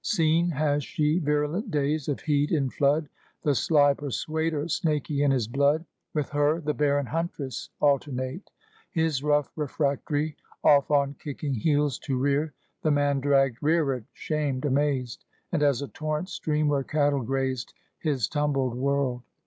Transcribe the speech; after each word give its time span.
Seen 0.03 0.49
has 0.49 0.83
she 0.83 1.19
virulent 1.19 1.69
days 1.69 2.07
of 2.09 2.21
heat 2.21 2.49
in 2.51 2.71
flood; 2.71 3.07
The 3.43 3.53
sly 3.53 3.93
Persuader 3.93 4.67
snaky 4.67 5.21
in 5.21 5.29
his 5.29 5.47
blood; 5.47 5.85
With 6.15 6.29
her 6.29 6.59
the 6.59 6.73
barren 6.73 7.05
Huntress 7.05 7.69
alternate; 7.79 8.49
His 8.89 9.21
rough 9.21 9.51
refractory 9.55 10.35
off 10.63 10.89
on 10.89 11.13
kicking 11.19 11.53
heels 11.53 11.99
To 11.99 12.17
rear; 12.17 12.51
the 12.81 12.89
man 12.89 13.19
dragged 13.19 13.59
rearward, 13.61 14.05
shamed, 14.11 14.65
amazed; 14.65 15.23
And 15.51 15.61
as 15.61 15.83
a 15.83 15.87
torrent 15.87 16.29
stream 16.29 16.67
where 16.69 16.81
cattle 16.83 17.21
grazed, 17.21 17.75
His 17.99 18.27
tumbled 18.27 18.73
world. 18.73 19.21